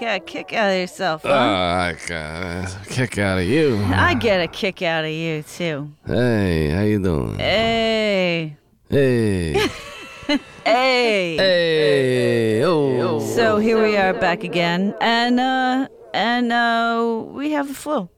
you 0.00 0.06
got 0.06 0.16
a 0.16 0.20
kick 0.20 0.52
out 0.52 0.70
of 0.70 0.76
yourself, 0.76 1.22
huh? 1.22 1.28
Oh, 1.28 1.32
I 1.34 1.96
got 2.06 2.64
a 2.86 2.88
kick 2.88 3.18
out 3.18 3.38
of 3.38 3.44
you. 3.44 3.82
I 3.84 4.14
get 4.14 4.40
a 4.40 4.48
kick 4.48 4.82
out 4.82 5.04
of 5.04 5.10
you 5.10 5.42
too. 5.42 5.90
Hey, 6.06 6.68
how 6.70 6.82
you 6.82 7.02
doing? 7.02 7.38
Hey, 7.38 8.56
Hey. 8.90 9.52
hey. 10.64 11.36
hey. 11.36 12.64
Oh. 12.64 13.20
So 13.34 13.58
here 13.58 13.82
we 13.82 13.96
are 13.96 14.12
back 14.14 14.44
again, 14.44 14.94
and 15.00 15.40
uh, 15.40 15.88
and 16.14 16.52
uh, 16.52 17.22
we 17.28 17.52
have 17.52 17.68
the 17.68 17.74
flu. 17.74 18.08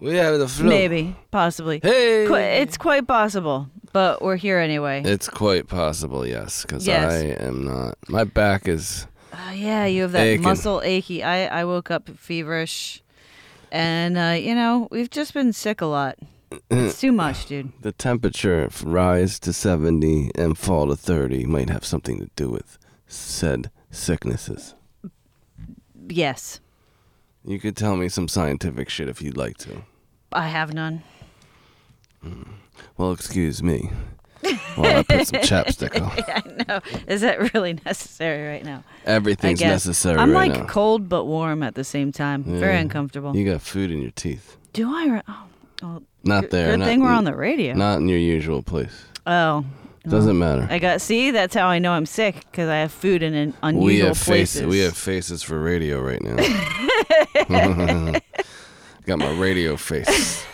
We 0.00 0.16
have 0.16 0.38
the 0.38 0.48
flu. 0.48 0.68
Maybe, 0.68 1.16
possibly. 1.30 1.80
Hey. 1.82 2.26
Qu- 2.26 2.34
It's 2.34 2.76
quite 2.76 3.06
possible, 3.06 3.68
but 3.92 4.20
we're 4.20 4.36
here 4.36 4.58
anyway. 4.58 5.02
It's 5.04 5.28
quite 5.28 5.68
possible, 5.68 6.26
yes, 6.26 6.62
because 6.62 6.86
Yes. 6.86 7.12
I 7.12 7.16
am 7.44 7.64
not. 7.64 7.96
My 8.08 8.24
back 8.24 8.68
is. 8.68 9.06
Uh, 9.36 9.50
yeah, 9.52 9.84
you 9.84 10.02
have 10.02 10.12
that 10.12 10.26
Aching. 10.26 10.42
muscle 10.42 10.80
achy. 10.82 11.22
I, 11.22 11.60
I 11.60 11.64
woke 11.64 11.90
up 11.90 12.08
feverish, 12.08 13.02
and 13.70 14.16
uh, 14.16 14.36
you 14.38 14.54
know 14.54 14.88
we've 14.90 15.10
just 15.10 15.34
been 15.34 15.52
sick 15.52 15.80
a 15.82 15.86
lot. 15.86 16.16
It's 16.70 17.00
too 17.00 17.12
much, 17.12 17.46
dude. 17.46 17.72
The 17.82 17.92
temperature 17.92 18.68
rise 18.82 19.38
to 19.40 19.52
70 19.52 20.30
and 20.36 20.56
fall 20.56 20.86
to 20.88 20.96
30 20.96 21.44
might 21.44 21.68
have 21.68 21.84
something 21.84 22.18
to 22.18 22.30
do 22.36 22.48
with 22.48 22.78
said 23.08 23.70
sicknesses. 23.90 24.74
Yes, 26.08 26.60
You 27.44 27.58
could 27.58 27.76
tell 27.76 27.96
me 27.96 28.08
some 28.08 28.28
scientific 28.28 28.88
shit 28.88 29.08
if 29.08 29.20
you'd 29.20 29.36
like 29.36 29.58
to. 29.58 29.82
I 30.32 30.46
have 30.48 30.72
none. 30.72 31.02
Well, 32.96 33.12
excuse 33.12 33.62
me. 33.62 33.90
While 34.76 34.96
I 34.98 35.02
put 35.02 35.26
some 35.26 35.40
chapstick 35.42 36.00
on. 36.00 36.16
yeah, 36.16 36.40
I 36.44 36.64
know. 36.68 36.80
Is 37.06 37.20
that 37.22 37.52
really 37.54 37.78
necessary 37.84 38.48
right 38.48 38.64
now? 38.64 38.84
Everything's 39.04 39.60
necessary 39.60 40.18
I'm 40.18 40.32
right 40.32 40.50
like 40.50 40.60
now. 40.60 40.66
cold 40.66 41.08
but 41.08 41.24
warm 41.24 41.62
at 41.62 41.74
the 41.74 41.84
same 41.84 42.12
time. 42.12 42.44
Very 42.44 42.76
uncomfortable. 42.78 43.36
You 43.36 43.44
got 43.50 43.62
food 43.62 43.90
in 43.90 44.00
your 44.02 44.10
teeth. 44.12 44.56
Do 44.72 44.94
I? 44.94 45.06
Re- 45.06 45.22
oh, 45.28 45.44
oh, 45.82 46.02
Not 46.24 46.42
good, 46.42 46.50
there. 46.50 46.70
Good 46.72 46.78
not, 46.80 46.84
thing 46.86 47.00
we're 47.02 47.12
on 47.12 47.24
the 47.24 47.34
radio. 47.34 47.74
Not 47.74 47.98
in 47.98 48.08
your 48.08 48.18
usual 48.18 48.62
place. 48.62 49.04
oh. 49.26 49.64
Doesn't 50.08 50.38
matter. 50.38 50.68
I 50.70 50.78
got. 50.78 51.00
See, 51.00 51.32
that's 51.32 51.52
how 51.52 51.66
I 51.66 51.80
know 51.80 51.90
I'm 51.90 52.06
sick 52.06 52.46
because 52.52 52.68
I 52.68 52.76
have 52.76 52.92
food 52.92 53.24
in 53.24 53.34
an 53.34 53.54
unusual 53.60 53.84
we 53.86 53.98
have 53.98 54.16
places. 54.16 54.60
faces. 54.60 54.66
We 54.68 54.78
have 54.78 54.96
faces 54.96 55.42
for 55.42 55.60
radio 55.60 56.00
right 56.00 56.22
now. 56.22 56.36
got 59.04 59.18
my 59.18 59.30
radio 59.36 59.76
face. 59.76 60.46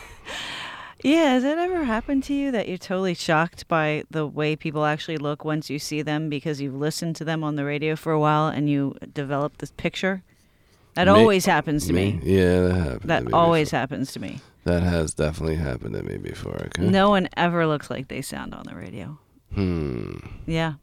Yeah, 1.03 1.33
has 1.33 1.43
that 1.43 1.59
ever 1.59 1.85
happened 1.85 2.23
to 2.25 2.35
you 2.35 2.51
that 2.53 2.69
you're 2.69 2.79
totally 2.79 3.15
shocked 3.15 3.67
by 3.69 4.05
the 4.11 4.27
way 4.27 4.55
people 4.57 4.85
actually 4.85 5.17
look 5.19 5.45
once 5.45 5.69
you 5.69 5.79
see 5.79 6.01
them 6.03 6.29
because 6.29 6.61
you've 6.61 6.75
listened 6.77 7.17
to 7.17 7.25
them 7.25 7.43
on 7.43 7.57
the 7.57 7.65
radio 7.65 7.97
for 7.97 8.13
a 8.13 8.21
while 8.21 8.47
and 8.49 8.71
you 8.71 8.95
develop 9.13 9.59
this 9.59 9.73
picture? 9.73 10.23
That 10.95 11.07
Me- 11.07 11.13
always 11.13 11.45
happens 11.47 11.87
to 11.89 11.93
me. 11.93 12.21
Yeah, 12.23 12.61
that 12.69 12.75
happened. 12.75 13.01
to 13.03 13.07
That 13.09 13.25
me 13.25 13.33
always 13.33 13.69
before. 13.69 13.79
happens 13.81 14.13
to 14.13 14.21
me. 14.21 14.41
That 14.65 14.83
has 14.85 15.13
definitely 15.15 15.57
happened 15.57 15.95
to 15.95 16.03
me 16.05 16.19
before. 16.19 16.55
Okay. 16.67 16.83
No 16.87 17.11
one 17.11 17.29
ever 17.37 17.67
looks 17.67 17.91
like 17.91 18.07
they 18.09 18.23
sound 18.23 18.55
on 18.55 18.63
the 18.69 18.77
radio. 18.77 19.19
Hmm. 19.55 20.19
Yeah. 20.47 20.75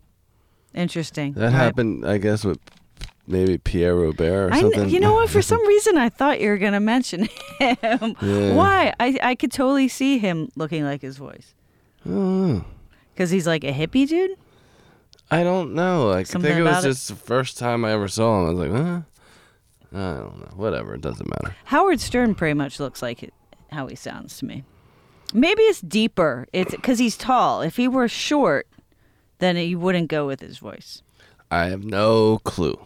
Interesting. 0.73 1.33
That 1.33 1.43
Right. 1.45 1.51
happened, 1.53 2.05
I 2.05 2.17
guess, 2.17 2.43
with 2.43 2.59
maybe 3.29 3.57
Pierre 3.57 3.95
Robert 3.95 4.49
or 4.49 4.53
I 4.53 4.59
something. 4.61 4.89
you 4.89 4.99
know 4.99 5.13
what? 5.13 5.29
For 5.29 5.41
some 5.41 5.65
reason, 5.73 5.97
I 5.97 6.09
thought 6.09 6.41
you 6.41 6.49
were 6.49 6.57
gonna 6.57 6.79
mention 6.81 7.29
him. 7.59 8.15
Yeah. 8.21 8.55
Why? 8.55 8.93
I 8.99 9.17
I 9.21 9.35
could 9.35 9.51
totally 9.51 9.87
see 9.87 10.17
him 10.17 10.49
looking 10.55 10.83
like 10.83 11.01
his 11.01 11.17
voice 11.17 11.53
oh. 12.05 12.09
I 12.09 12.13
don't 12.13 12.53
know. 12.57 12.65
because 13.13 13.29
he's 13.29 13.47
like 13.47 13.63
a 13.63 13.71
hippie 13.71 14.07
dude. 14.07 14.37
I 15.31 15.43
don't 15.43 15.73
know. 15.75 16.11
I 16.11 16.23
Something 16.23 16.49
think 16.49 16.59
it 16.59 16.63
was 16.63 16.71
about 16.71 16.83
it? 16.85 16.87
just 16.87 17.07
the 17.09 17.15
first 17.15 17.57
time 17.59 17.85
I 17.85 17.91
ever 17.91 18.07
saw 18.07 18.41
him. 18.41 18.47
I 18.47 18.49
was 18.51 18.59
like, 18.59 18.71
huh? 18.71 19.01
I 19.93 20.13
don't 20.19 20.39
know. 20.39 20.51
Whatever. 20.55 20.95
It 20.95 21.01
doesn't 21.01 21.29
matter. 21.29 21.55
Howard 21.65 21.99
Stern 21.99 22.33
pretty 22.35 22.55
much 22.55 22.79
looks 22.79 23.01
like 23.03 23.21
it, 23.23 23.33
how 23.71 23.85
he 23.87 23.95
sounds 23.95 24.37
to 24.39 24.45
me. 24.45 24.63
Maybe 25.33 25.61
it's 25.63 25.81
deeper. 25.81 26.47
It's 26.51 26.71
because 26.71 26.97
he's 26.97 27.15
tall. 27.15 27.61
If 27.61 27.75
he 27.77 27.87
were 27.87 28.07
short, 28.07 28.67
then 29.37 29.55
he 29.55 29.75
wouldn't 29.75 30.07
go 30.09 30.25
with 30.25 30.39
his 30.41 30.57
voice. 30.57 31.03
I 31.51 31.65
have 31.65 31.83
no 31.83 32.39
clue. 32.39 32.79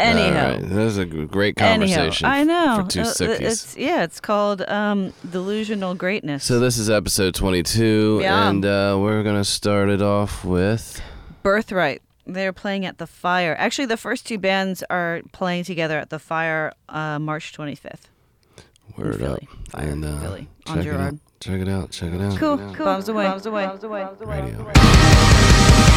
Anyhow. 0.00 0.44
All 0.46 0.50
right. 0.52 0.60
This 0.62 0.92
is 0.92 0.98
a 0.98 1.04
great 1.04 1.60
Anyhow, 1.60 1.96
conversation. 1.96 2.26
I 2.28 2.44
know. 2.44 2.82
For 2.84 2.90
two 2.90 3.00
Uh, 3.00 3.04
sickies. 3.06 3.40
It's 3.40 3.76
yeah. 3.76 4.04
It's 4.04 4.20
called 4.20 4.62
um, 4.62 5.12
delusional 5.28 5.94
greatness. 5.94 6.44
So 6.44 6.60
this 6.60 6.78
is 6.78 6.88
episode 6.88 7.34
22, 7.34 8.20
Yeah. 8.22 8.48
and 8.48 8.64
uh, 8.64 8.96
we're 9.00 9.22
gonna 9.24 9.44
start 9.44 9.88
it 9.88 10.00
off 10.00 10.44
with. 10.44 11.00
Birthright. 11.42 12.00
They're 12.26 12.52
playing 12.52 12.84
at 12.86 12.98
the 12.98 13.06
Fire. 13.06 13.56
Actually, 13.58 13.86
the 13.86 13.96
first 13.96 14.26
two 14.26 14.38
bands 14.38 14.84
are 14.88 15.22
playing 15.32 15.64
together 15.64 15.98
at 15.98 16.10
the 16.10 16.18
Fire 16.20 16.72
uh, 16.88 17.18
March 17.18 17.52
25th. 17.56 18.02
Word 18.96 19.14
up. 19.14 19.18
Philly. 19.20 19.48
Fire, 19.70 19.88
and 19.88 20.04
uh, 20.04 20.20
Philly, 20.20 20.48
on 20.66 20.76
check 20.76 20.86
it 20.86 20.90
out. 20.90 20.94
Gerard. 20.98 21.18
Check 21.40 21.60
it 21.60 21.68
out. 21.68 21.90
Check 21.90 22.12
it 22.12 22.20
out. 22.20 22.36
Cool, 22.38 22.58
cool. 22.74 22.84
Bombs 22.84 23.08
away. 23.08 23.24
Bombs 23.26 23.46
away. 23.46 23.64
Bombs 23.66 23.84
away. 23.84 24.04
Radio. 24.42 24.72
gestures 24.72 25.87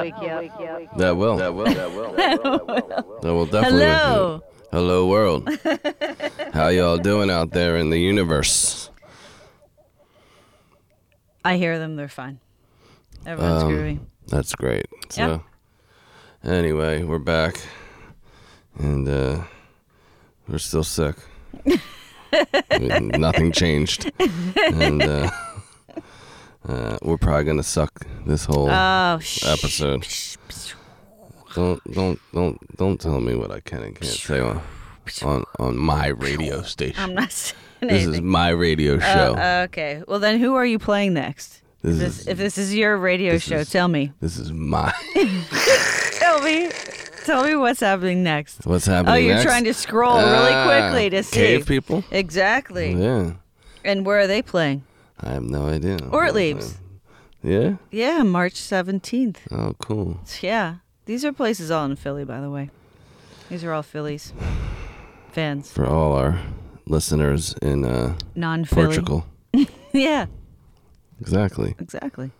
wake 0.00 0.14
you. 0.22 0.28
Wake 0.36 0.52
you 0.58 0.66
up. 0.66 0.98
That 0.98 1.16
will. 1.16 1.36
That 1.36 1.54
will. 1.54 1.64
That 1.66 1.92
will. 1.92 2.12
That 3.22 3.32
will 3.34 3.46
definitely. 3.56 3.80
wake 3.80 3.88
you 3.88 3.94
Hello. 3.94 4.42
Hello, 4.72 5.06
world. 5.08 5.48
How 6.52 6.68
y'all 6.68 6.98
doing 6.98 7.30
out 7.30 7.50
there 7.52 7.76
in 7.76 7.90
the 7.90 7.98
universe? 8.00 8.90
I 11.44 11.56
hear 11.56 11.78
them. 11.78 11.96
They're 11.96 12.08
fine. 12.08 12.40
Everyone's 13.24 13.62
Um, 13.62 13.70
groovy. 13.70 14.00
That's 14.28 14.54
great. 14.54 14.86
So, 15.10 15.42
anyway, 16.44 17.04
we're 17.04 17.18
back, 17.20 17.60
and 18.78 19.08
uh, 19.08 19.42
we're 20.48 20.58
still 20.58 20.82
sick. 20.84 21.14
Nothing 22.80 23.52
changed, 23.52 24.10
and 24.56 25.02
uh, 25.02 25.30
uh, 26.68 26.98
we're 27.02 27.16
probably 27.18 27.44
gonna 27.44 27.62
suck 27.62 27.92
this 28.26 28.44
whole 28.44 28.68
Oh, 28.70 29.18
sh- 29.20 29.44
episode. 29.46 30.06
Don't 31.54 31.80
don't 31.92 32.20
don't 32.34 32.76
don't 32.76 33.00
tell 33.00 33.20
me 33.20 33.34
what 33.34 33.50
I 33.50 33.60
can 33.60 33.82
and 33.82 33.94
can't 33.98 34.12
say 34.12 34.40
on 34.40 34.60
on, 35.22 35.44
on 35.58 35.76
my 35.76 36.08
radio 36.08 36.62
station. 36.62 37.00
I'm 37.02 37.14
not 37.14 37.32
saying 37.32 37.56
this 37.80 38.04
is 38.06 38.20
my 38.20 38.50
radio 38.50 38.98
show. 38.98 39.34
Uh, 39.36 39.62
okay. 39.68 40.02
Well, 40.08 40.18
then 40.18 40.38
who 40.40 40.54
are 40.54 40.66
you 40.66 40.78
playing 40.78 41.14
next? 41.14 41.62
this 41.82 41.94
If 41.94 41.98
this, 42.00 42.18
is 42.20 42.26
if 42.28 42.38
this 42.38 42.58
is 42.58 42.74
your 42.74 42.96
radio 42.98 43.32
this 43.34 43.44
show, 43.44 43.58
is- 43.58 43.70
tell 43.70 43.88
me. 43.88 44.12
this 44.20 44.38
is 44.38 44.52
my 44.52 44.92
Tell 46.18 46.40
me. 46.42 46.70
Tell 47.24 47.44
me 47.44 47.56
what's 47.56 47.80
happening 47.80 48.22
next. 48.22 48.66
what's 48.66 48.86
happening. 48.86 49.14
Oh, 49.14 49.16
you're 49.18 49.34
next? 49.34 49.44
trying 49.44 49.64
to 49.64 49.74
scroll 49.74 50.16
really 50.16 50.52
Ah, 50.52 50.66
quickly 50.90 51.10
to 51.10 51.22
see. 51.22 51.40
Cavepeople. 51.58 52.04
Exactly. 52.12 52.92
Yeah, 52.92 53.32
And 53.84 54.04
where 54.06 54.20
are 54.20 54.26
they 54.28 54.42
playing? 54.42 54.84
I 55.20 55.30
have 55.30 55.42
no 55.44 55.66
idea. 55.66 55.98
Or 56.10 56.24
it 56.26 56.34
leaves. 56.34 56.76
Yeah. 57.42 57.76
Yeah, 57.90 58.22
March 58.22 58.54
17th. 58.54 59.36
Oh, 59.50 59.74
cool. 59.78 60.20
Yeah. 60.40 60.76
These 61.06 61.24
are 61.24 61.32
places 61.32 61.70
all 61.70 61.84
in 61.84 61.96
Philly, 61.96 62.24
by 62.24 62.40
the 62.40 62.50
way. 62.50 62.70
These 63.48 63.62
are 63.64 63.72
all 63.72 63.82
Phillies 63.82 64.32
fans. 65.32 65.70
For 65.70 65.86
all 65.86 66.12
our 66.14 66.40
listeners 66.86 67.54
in 67.62 67.84
uh, 67.84 68.16
Non 68.34 68.64
Philly. 68.64 68.86
Portugal. 68.86 69.26
Yeah, 69.92 70.26
Exactly. 71.20 71.74
exactly. 71.78 72.30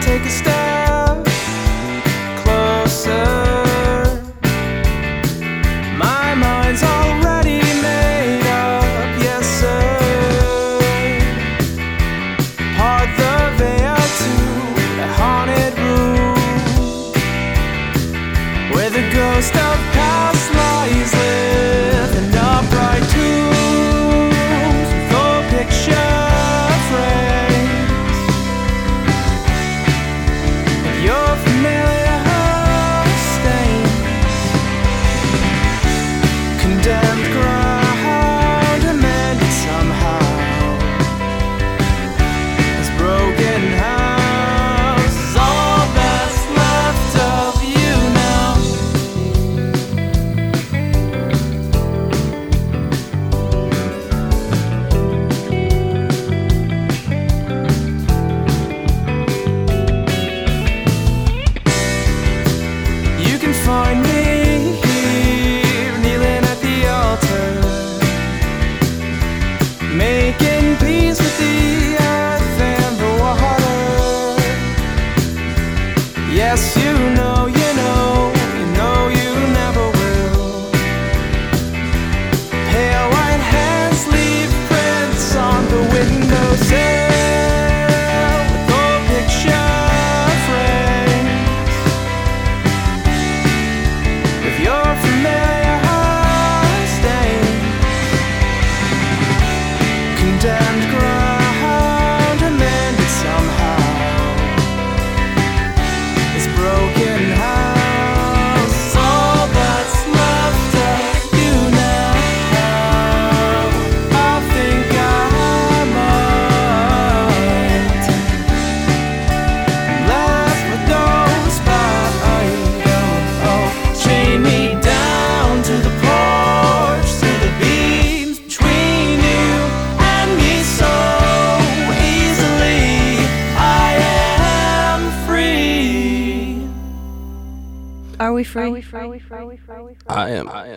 Take 0.00 0.24
a 0.24 0.30
step 0.30 0.69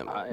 am. 0.08 0.10
I 0.10 0.28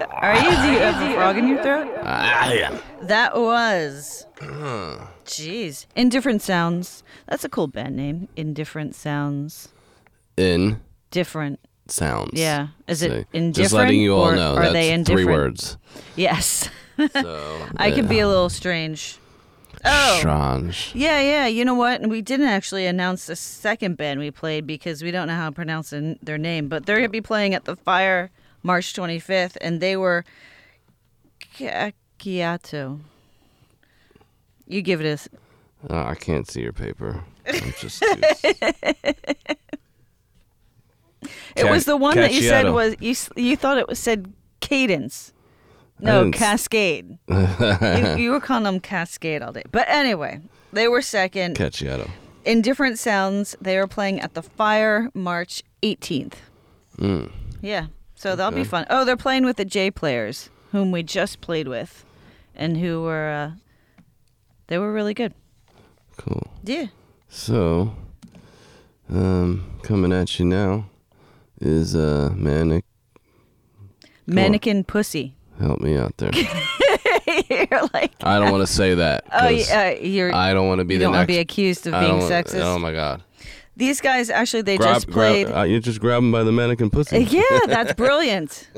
am. 0.00 0.08
Are 0.12 0.34
you? 0.36 0.42
Do 0.42 0.72
you 0.72 0.78
have 0.78 1.10
a 1.10 1.14
frog 1.14 1.36
in 1.38 1.48
your 1.48 1.62
throat? 1.62 1.88
I 2.04 2.54
am. 2.58 2.78
That 3.02 3.36
was. 3.36 4.26
Jeez. 5.24 5.86
Indifferent 5.96 6.42
Sounds. 6.42 7.02
That's 7.26 7.44
a 7.44 7.48
cool 7.48 7.66
band 7.66 7.96
name. 7.96 8.28
Indifferent 8.36 8.94
Sounds. 8.94 9.68
In 10.36 10.80
Different. 11.10 11.60
sounds. 11.88 12.30
Yeah. 12.34 12.68
Is 12.88 13.00
it 13.02 13.10
So, 13.10 13.16
indifferent? 13.32 13.54
Just 13.56 13.72
letting 13.72 14.00
you 14.00 14.14
all 14.14 14.28
or 14.30 14.36
know 14.36 14.54
Are 14.54 14.60
that's 14.62 14.72
they 14.72 14.92
indifferent? 14.92 15.24
three 15.26 15.32
words. 15.32 15.78
Yes. 16.16 16.68
So 17.12 17.66
I 17.76 17.90
can 17.90 18.04
yeah. 18.04 18.10
be 18.10 18.18
a 18.20 18.28
little 18.28 18.48
strange. 18.50 19.18
Oh. 19.86 20.16
Strange. 20.18 20.90
Yeah, 20.94 21.20
yeah. 21.20 21.46
You 21.46 21.64
know 21.64 21.74
what? 21.74 22.00
And 22.00 22.10
we 22.10 22.20
didn't 22.22 22.48
actually 22.48 22.86
announce 22.86 23.26
the 23.26 23.36
second 23.36 23.96
band 23.96 24.18
we 24.20 24.30
played 24.30 24.66
because 24.66 25.02
we 25.02 25.10
don't 25.10 25.28
know 25.28 25.36
how 25.36 25.48
to 25.50 25.54
pronounce 25.54 25.90
the- 25.90 26.18
their 26.22 26.38
name. 26.38 26.68
But 26.68 26.86
they're 26.86 26.96
going 26.96 27.08
to 27.08 27.12
be 27.12 27.20
playing 27.20 27.54
at 27.54 27.64
the 27.66 27.76
Fire 27.76 28.30
March 28.62 28.92
25th, 28.94 29.56
and 29.60 29.80
they 29.80 29.96
were 29.96 30.24
Kiato. 32.18 33.00
You 34.66 34.82
give 34.82 35.00
it 35.00 35.06
a. 35.06 35.88
Oh, 35.88 36.02
I 36.04 36.14
can't 36.16 36.48
see 36.50 36.62
your 36.62 36.72
paper. 36.72 37.22
I'm 37.46 37.72
just. 37.80 38.02
It 41.54 41.64
was 41.70 41.84
the 41.84 41.96
one 41.96 42.16
that 42.16 42.32
you 42.32 42.42
said 42.42 42.70
was 42.72 42.96
you. 43.00 43.14
You 43.36 43.56
thought 43.56 43.78
it 43.78 43.88
was 43.88 43.98
said 43.98 44.32
cadence. 44.60 45.32
No, 45.98 46.30
Cascade. 46.30 47.18
you, 47.28 48.16
you 48.16 48.30
were 48.30 48.40
calling 48.40 48.64
them 48.64 48.80
Cascade 48.80 49.42
all 49.42 49.52
day. 49.52 49.62
But 49.70 49.88
anyway, 49.88 50.40
they 50.72 50.88
were 50.88 51.02
second. 51.02 51.56
Cacciato. 51.56 52.10
In 52.44 52.62
different 52.62 52.98
sounds, 52.98 53.56
they 53.60 53.76
are 53.76 53.86
playing 53.86 54.20
at 54.20 54.34
the 54.34 54.42
Fire 54.42 55.10
March 55.14 55.62
18th. 55.82 56.34
Mm. 56.98 57.32
Yeah, 57.60 57.86
so 58.14 58.36
that'll 58.36 58.56
be 58.56 58.64
fun. 58.64 58.86
Oh, 58.88 59.04
they're 59.04 59.16
playing 59.16 59.44
with 59.44 59.56
the 59.56 59.64
Jayplayers, 59.64 60.48
whom 60.70 60.92
we 60.92 61.02
just 61.02 61.40
played 61.40 61.66
with, 61.66 62.04
and 62.54 62.76
who 62.76 63.02
were 63.02 63.28
uh, 63.28 63.50
they 64.68 64.78
were 64.78 64.92
really 64.92 65.14
good. 65.14 65.34
Cool. 66.16 66.50
Yeah. 66.62 66.86
So, 67.28 67.94
um, 69.10 69.78
coming 69.82 70.12
at 70.12 70.38
you 70.38 70.44
now 70.44 70.86
is 71.60 71.94
uh, 71.94 72.30
Manic. 72.34 72.84
Mannequin 74.26 74.84
Pussy. 74.84 75.35
Help 75.60 75.80
me 75.80 75.96
out 75.96 76.16
there. 76.18 76.30
you're 77.50 77.88
like, 77.94 78.12
I 78.22 78.38
don't 78.38 78.50
want 78.52 78.66
to 78.66 78.72
say 78.72 78.94
that. 78.94 79.24
oh, 79.32 79.38
'cause 79.38 79.68
yeah, 79.68 79.90
you're. 79.90 80.34
I 80.34 80.52
don't 80.54 80.68
want 80.68 80.80
to 80.80 80.84
be 80.84 80.94
you 80.94 80.98
the 80.98 81.04
don't 81.04 81.12
want 81.12 81.28
next. 81.28 81.34
to 81.34 81.36
be 81.36 81.40
accused 81.40 81.86
of 81.86 81.94
I 81.94 82.00
being 82.00 82.12
don't 82.18 82.22
wanna- 82.22 82.44
sexist. 82.44 82.60
Oh 82.62 82.78
my 82.78 82.92
god. 82.92 83.22
These 83.76 84.00
guys 84.00 84.30
actually 84.30 84.62
they 84.62 84.78
Grab, 84.78 84.94
just 84.94 85.10
played. 85.10 85.46
grab. 85.48 85.58
Uh, 85.58 85.62
you 85.64 85.80
just 85.80 86.00
grab 86.00 86.22
them 86.22 86.32
by 86.32 86.42
the 86.44 86.52
mannequin 86.52 86.88
pussy. 86.90 87.24
yeah, 87.24 87.42
that's 87.66 87.92
brilliant. 87.92 88.68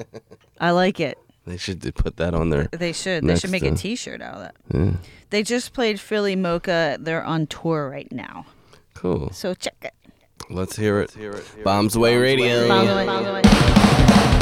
I 0.60 0.72
like 0.72 0.98
it. 0.98 1.18
They 1.46 1.56
should 1.56 1.78
d- 1.80 1.92
put 1.92 2.16
that 2.16 2.34
on 2.34 2.50
there. 2.50 2.68
They 2.72 2.92
should. 2.92 3.22
They 3.22 3.28
Next, 3.28 3.40
should 3.42 3.50
make 3.50 3.62
a 3.62 3.70
uh, 3.70 3.76
T-shirt 3.76 4.20
out 4.20 4.34
of 4.34 4.40
that. 4.40 4.54
Yeah. 4.74 4.92
They 5.30 5.42
just 5.44 5.72
played 5.72 5.96
PhilaMOCA. 5.98 7.04
They're 7.04 7.22
on 7.24 7.46
tour 7.46 7.88
right 7.88 8.10
now, 8.12 8.44
Cool. 8.94 9.30
so 9.32 9.54
check 9.54 9.76
it. 9.82 9.94
Let's 10.50 10.74
hear 10.76 11.00
it. 11.00 11.14
Bombs 11.62 11.94
Away 11.94 12.16
Radio. 12.18 12.66
By 12.68 12.84
the 12.84 14.37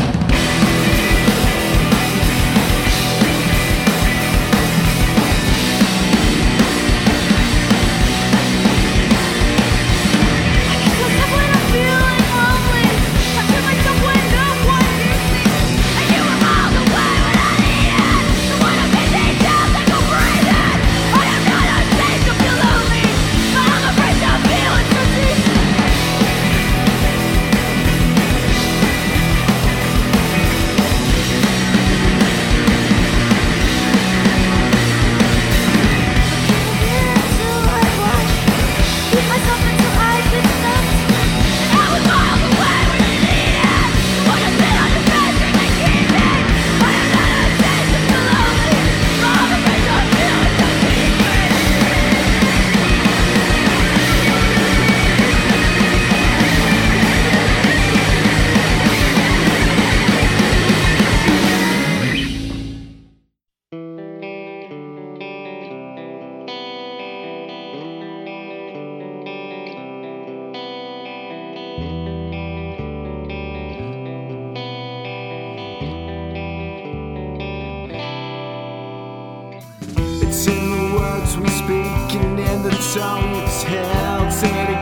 It's 80.38 80.46
in 80.48 80.70
the 80.70 80.94
words 80.94 81.38
we 81.38 81.48
speak 81.48 82.20
and 82.20 82.38
in 82.38 82.62
the 82.62 82.68
tone 82.92 83.42
it's 83.42 83.62
held. 83.62 84.75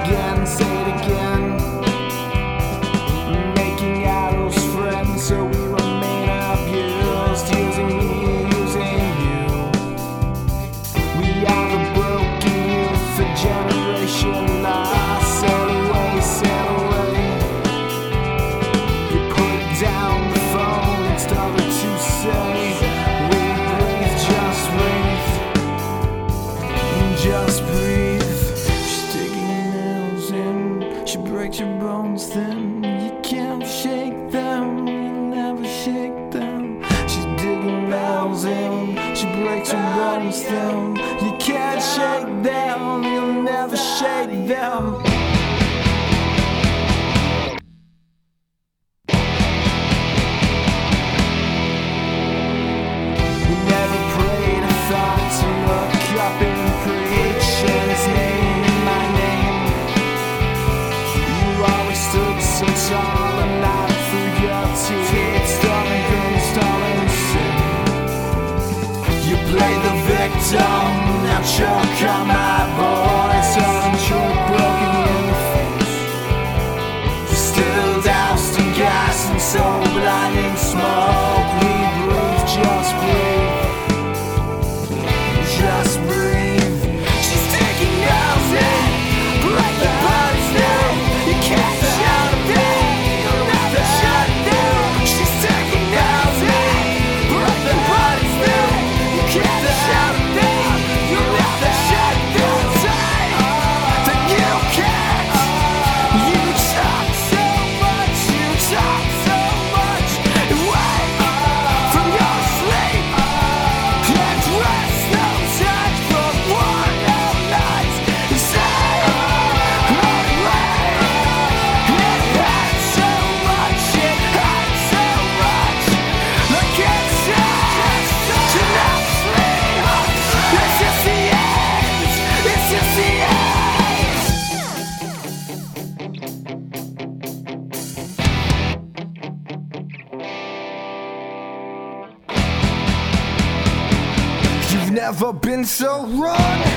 So 145.66 146.04
wrong. 146.06 146.73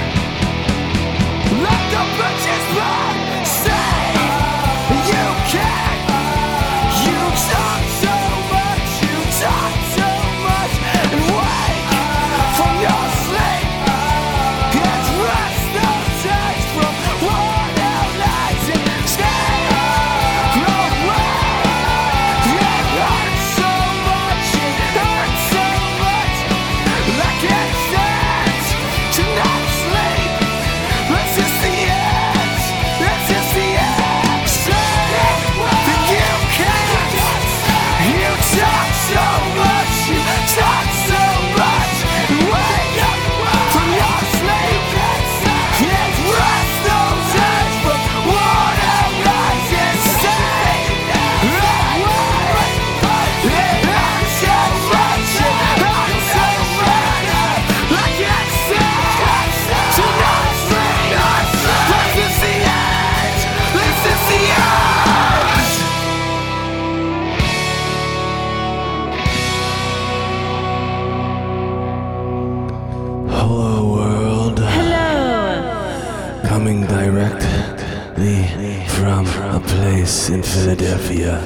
Place 80.07 80.29
in 80.29 80.41
Philadelphia. 80.41 81.43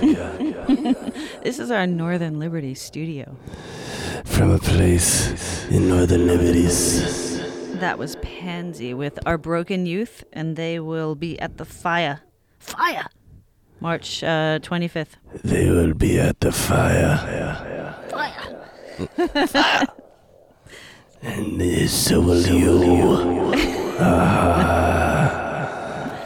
This 1.41 1.57
is 1.57 1.71
our 1.71 1.87
Northern 1.87 2.37
Liberty 2.37 2.75
studio. 2.75 3.35
From 4.23 4.51
a 4.51 4.59
place 4.59 5.65
in 5.71 5.89
Northern 5.89 6.27
Liberties. 6.27 7.41
That 7.79 7.97
was 7.97 8.17
Pansy 8.17 8.93
with 8.93 9.17
Our 9.25 9.39
Broken 9.39 9.87
Youth, 9.87 10.23
and 10.31 10.55
they 10.55 10.79
will 10.79 11.15
be 11.15 11.39
at 11.39 11.57
the 11.57 11.65
Fire. 11.65 12.21
Fire! 12.59 13.07
March 13.79 14.23
uh, 14.23 14.59
25th. 14.61 15.17
They 15.43 15.71
will 15.71 15.95
be 15.95 16.19
at 16.19 16.39
the 16.39 16.51
fire. 16.51 17.17
Fire! 18.11 19.47
fire. 19.47 19.87
and 21.23 21.89
so 21.89 22.21
will 22.21 22.45
you. 22.45 23.81
Ah. 24.03 25.40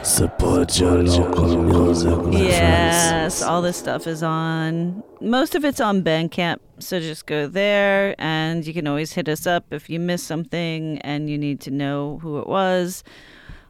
Support 0.06 0.78
your 0.78 1.02
local 1.02 1.60
music, 1.64 2.16
Yes, 2.30 3.42
all 3.42 3.60
this 3.60 3.76
stuff 3.76 4.06
is 4.06 4.22
on. 4.22 5.02
Most 5.20 5.56
of 5.56 5.64
it's 5.64 5.80
on 5.80 6.04
Bandcamp, 6.04 6.58
so 6.78 7.00
just 7.00 7.26
go 7.26 7.48
there, 7.48 8.14
and 8.16 8.64
you 8.64 8.72
can 8.72 8.86
always 8.86 9.14
hit 9.14 9.28
us 9.28 9.48
up 9.48 9.64
if 9.72 9.90
you 9.90 9.98
miss 9.98 10.22
something 10.22 10.98
and 11.00 11.28
you 11.28 11.36
need 11.36 11.58
to 11.62 11.72
know 11.72 12.20
who 12.22 12.38
it 12.38 12.46
was. 12.46 13.02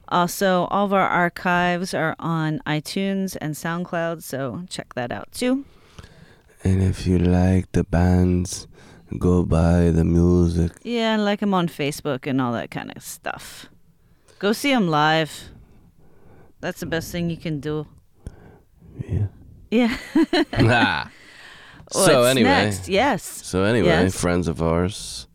Also, 0.09 0.66
all 0.66 0.85
of 0.85 0.92
our 0.92 1.09
archives 1.09 1.94
are 1.94 2.14
on 2.18 2.61
iTunes 2.66 3.38
and 3.40 3.55
SoundCloud, 3.55 4.22
so 4.22 4.62
check 4.68 4.92
that 4.92 5.11
out 5.11 5.33
too. 5.33 5.64
And 6.62 6.83
if 6.83 7.07
you 7.07 7.18
like 7.18 7.72
the 7.72 7.83
bands, 7.83 8.68
go 9.18 9.42
buy 9.42 9.90
the 9.90 10.05
music. 10.05 10.72
Yeah, 10.83 11.14
and 11.14 11.25
like 11.25 11.40
them 11.40 11.55
on 11.55 11.66
Facebook 11.66 12.27
and 12.27 12.42
all 12.42 12.53
that 12.53 12.70
kind 12.70 12.92
of 12.94 13.03
stuff. 13.03 13.70
Go 14.38 14.53
see 14.53 14.70
them 14.70 14.88
live. 14.88 15.56
That's 16.67 16.81
the 16.81 16.87
best 16.87 17.13
thing 17.13 17.31
you 17.31 17.37
can 17.37 17.61
do. 17.61 17.87
Yeah. 19.09 19.27
Yeah. 19.71 19.97
Ah. 20.53 21.11
so 21.93 22.01
What's 22.01 22.31
anyway, 22.33 22.49
next? 22.49 22.89
Yes. 22.89 23.23
so 23.23 23.63
anyway, 23.63 23.87
Yes. 23.87 24.21
friends 24.21 24.49
of 24.49 24.61
ours 24.61 25.29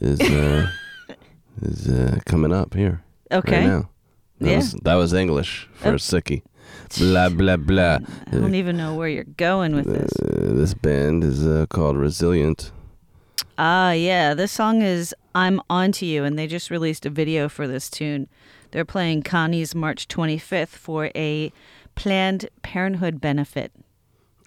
is 0.00 0.20
uh, 0.20 0.66
is 1.62 1.88
uh, 1.88 2.18
coming 2.26 2.52
up 2.52 2.74
here 2.74 3.04
Okay. 3.30 3.58
right 3.60 3.66
now. 3.68 3.90
That 4.40 4.50
Yeah. 4.50 4.56
was 4.56 4.72
that 4.82 4.94
was 4.96 5.12
English 5.12 5.68
for 5.74 5.90
Oh. 5.90 5.94
a 5.94 5.98
sickie. 5.98 6.42
Blah 6.98 7.28
blah 7.28 7.58
blah. 7.58 7.98
I 8.26 8.30
don't 8.40 8.56
even 8.56 8.76
know 8.76 8.96
where 8.96 9.08
you're 9.08 9.34
going 9.36 9.76
with 9.76 9.86
this. 9.86 10.10
Uh, 10.20 10.52
this 10.60 10.74
band 10.74 11.22
is 11.22 11.46
uh, 11.46 11.66
called 11.70 11.96
Resilient. 11.96 12.72
Ah, 13.56 13.92
yeah. 13.92 14.34
This 14.34 14.50
song 14.50 14.82
is 14.82 15.14
I'm 15.32 15.60
Onto 15.70 16.06
You, 16.06 16.24
and 16.24 16.36
they 16.36 16.48
just 16.48 16.70
released 16.70 17.06
a 17.06 17.10
video 17.10 17.48
for 17.48 17.68
this 17.68 17.88
tune. 17.88 18.26
They're 18.72 18.84
playing 18.84 19.22
Connie's 19.22 19.74
March 19.74 20.08
25th 20.08 20.68
for 20.68 21.10
a 21.14 21.52
Planned 21.94 22.48
Parenthood 22.62 23.20
benefit. 23.20 23.70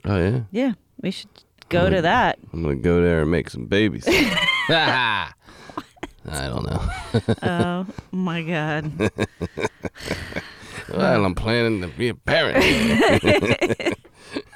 Oh 0.04 0.18
yeah, 0.18 0.42
Yeah, 0.52 0.74
we 1.02 1.12
should 1.12 1.30
go 1.70 1.90
to 1.90 2.02
that. 2.02 2.38
I'm 2.54 2.62
gonna 2.64 2.76
go 2.76 3.02
there 3.02 3.22
and 3.22 3.32
make 3.32 3.50
some 3.50 3.66
babies. 3.66 4.06
I 4.70 5.32
don't 6.28 6.66
know. 6.66 6.90
oh 7.44 7.86
my 8.12 8.42
God. 8.44 9.12
Well, 10.94 11.26
I'm 11.26 11.34
planning 11.34 11.82
to 11.82 11.88
be 11.88 12.10
a 12.10 12.16
parent. 12.16 12.64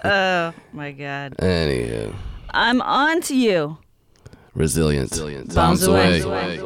Oh 0.04 0.54
my 0.74 0.92
God. 0.92 1.36
Anywho, 1.38 2.14
I'm 2.52 2.82
on 2.82 3.22
to 3.22 3.36
you. 3.36 3.78
resilient. 4.54 5.10
Bombs 5.12 5.56
Bombs 5.56 5.84
away. 5.88 6.20
away. 6.22 6.58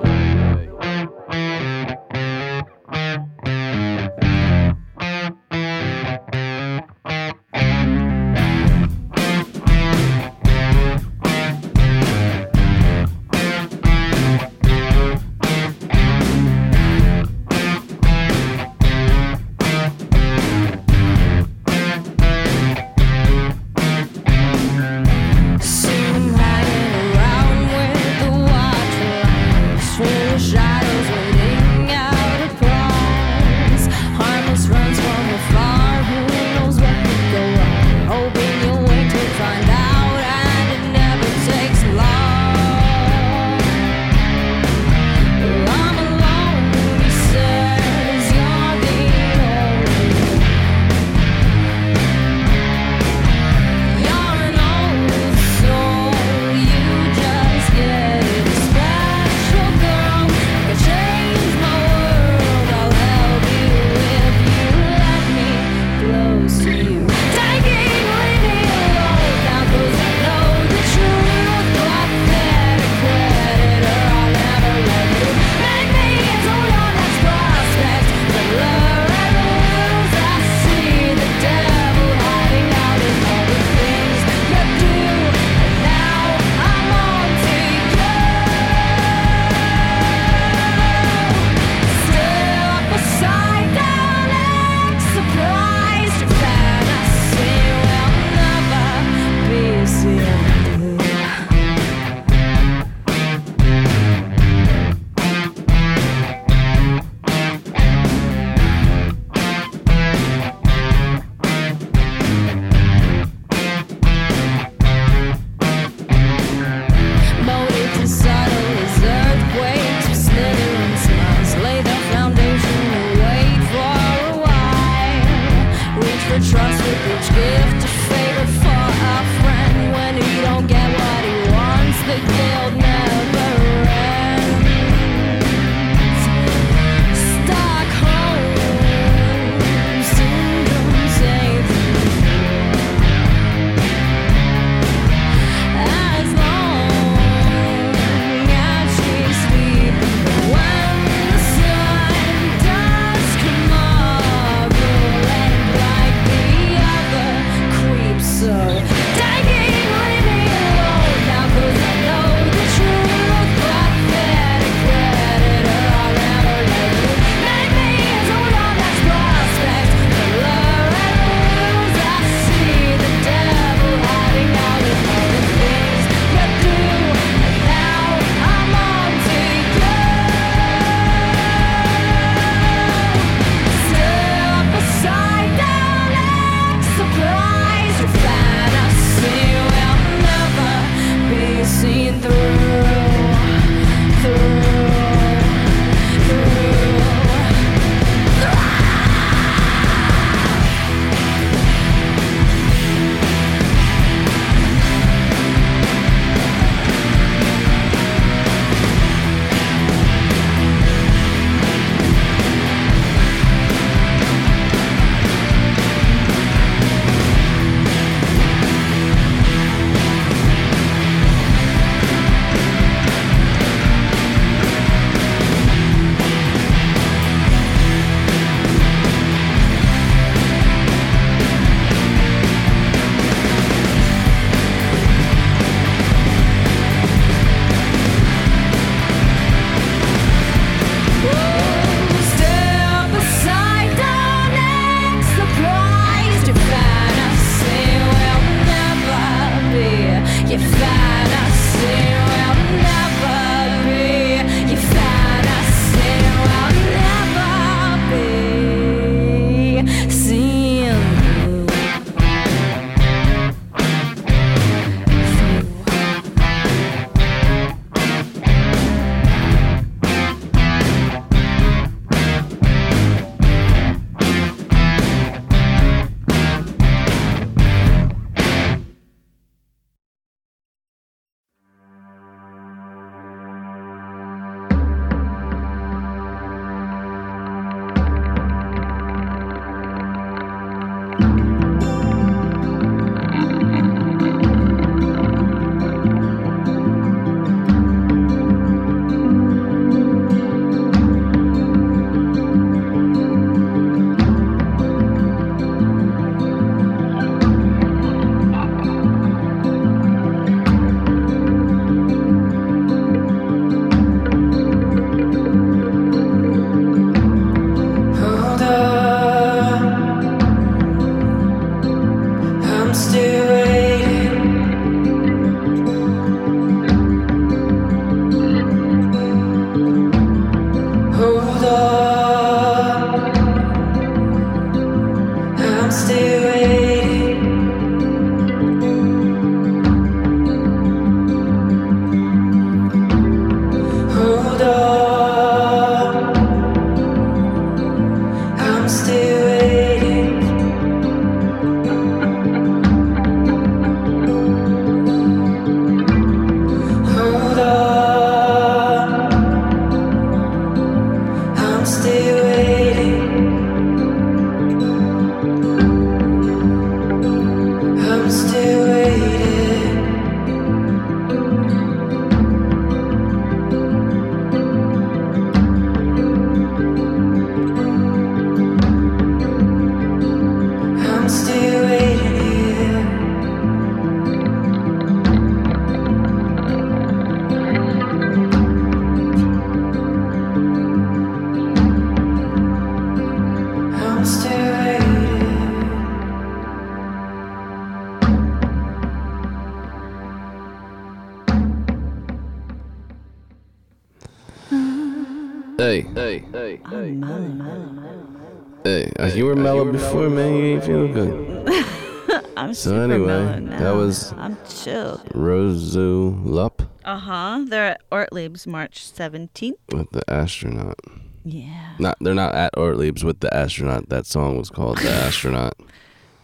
Was- 414.21 414.33
I'm 414.37 414.57
chilled. 414.69 415.23
Rosu 415.33 416.39
Lup 416.45 416.81
Uh 417.05 417.17
huh. 417.17 417.65
They're 417.67 417.85
at 417.91 418.01
Ortlieb's 418.11 418.65
March 418.67 419.05
17th. 419.11 419.73
with 419.93 420.09
the 420.11 420.23
astronaut. 420.29 420.97
Yeah. 421.45 421.95
Not, 421.99 422.17
they're 422.21 422.33
not 422.33 422.55
at 422.55 422.73
Ortlieb's 422.77 423.23
with 423.25 423.41
the 423.41 423.53
astronaut. 423.53 424.07
That 424.09 424.25
song 424.25 424.57
was 424.57 424.69
called 424.69 424.97
The 424.99 425.09
Astronaut. 425.27 425.73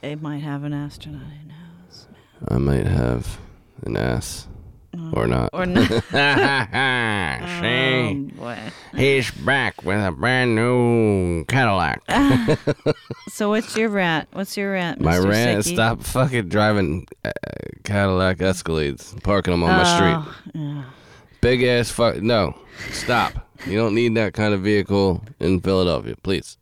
They 0.01 0.15
might 0.15 0.39
have 0.39 0.63
an 0.65 0.73
astronaut. 0.73 1.21
Who 1.21 1.47
knows? 1.47 2.07
I 2.49 2.57
might 2.57 2.85
have 2.85 3.39
an 3.85 3.95
ass. 3.95 4.47
Or 5.13 5.27
not. 5.27 5.49
Or 5.53 5.65
not. 5.65 5.87
See? 7.61 8.31
Oh, 8.31 8.35
boy. 8.35 8.57
He's 8.95 9.29
back 9.31 9.83
with 9.83 10.03
a 10.03 10.11
brand 10.11 10.55
new 10.55 11.45
Cadillac. 11.45 12.01
So 13.31 13.49
what's 13.49 13.75
your 13.77 13.89
rant? 13.89 14.27
What's 14.33 14.57
your 14.57 14.73
rant, 14.73 14.99
Mr. 14.99 15.03
My 15.03 15.17
rant 15.17 15.59
is 15.59 15.67
Sicky? 15.67 15.73
stop 15.75 16.03
fucking 16.03 16.49
driving 16.49 17.07
uh, 17.23 17.31
Cadillac 17.83 18.39
Escalades, 18.39 19.21
parking 19.23 19.51
them 19.51 19.63
on 19.63 19.69
my 19.69 19.83
street. 19.83 20.15
Oh, 20.15 20.35
yeah. 20.55 20.83
Big 21.39 21.63
ass 21.63 21.89
fuck. 21.89 22.17
No, 22.21 22.57
stop. 22.91 23.47
You 23.65 23.77
don't 23.77 23.95
need 23.95 24.15
that 24.15 24.33
kind 24.33 24.53
of 24.53 24.61
vehicle 24.61 25.23
in 25.39 25.61
Philadelphia, 25.61 26.15
please. 26.21 26.57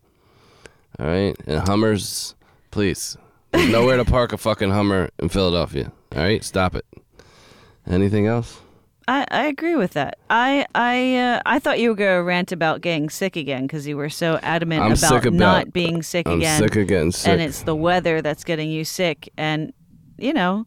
All 1.00 1.08
right, 1.08 1.36
and 1.48 1.68
Hummers, 1.68 2.36
please. 2.70 3.18
There's 3.52 3.70
nowhere 3.72 3.98
to 3.98 4.06
park 4.06 4.34
a 4.34 4.38
fucking 4.38 4.70
Hummer 4.70 5.10
in 5.20 5.30
Philadelphia. 5.30 5.92
All 6.16 6.22
right, 6.22 6.44
stop 6.44 6.76
it. 6.76 6.86
Anything 7.90 8.28
else? 8.28 8.60
I, 9.08 9.26
I 9.32 9.46
agree 9.46 9.76
with 9.76 9.92
that. 9.94 10.18
I 10.30 10.66
I 10.76 11.16
uh, 11.16 11.42
I 11.46 11.60
thought 11.60 11.80
you 11.80 11.90
were 11.90 11.96
gonna 11.96 12.22
rant 12.24 12.52
about 12.52 12.82
getting 12.82 13.10
sick 13.10 13.38
again 13.38 13.64
because 13.64 13.88
you 13.88 13.96
were 13.96 14.10
so 14.10 14.38
adamant 14.44 14.82
I'm 14.82 14.92
about 14.92 15.34
not 15.34 15.72
being 15.72 16.04
sick 16.04 16.28
I'm 16.28 16.40
again. 16.40 16.60
sick 16.60 16.74
getting 16.74 17.12
sick. 17.14 17.32
and 17.32 17.42
it's 17.42 17.62
the 17.62 17.76
weather 17.76 18.22
that's 18.22 18.44
getting 18.44 18.70
you 18.70 18.84
sick. 18.84 19.30
And 19.38 19.72
you 20.18 20.34
know, 20.34 20.66